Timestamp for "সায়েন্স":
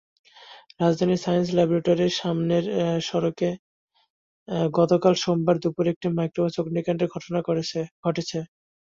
1.23-1.47